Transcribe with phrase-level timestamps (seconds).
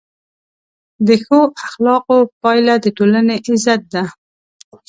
[1.07, 4.03] د ښو اخلاقو پایله د ټولنې عزت ده.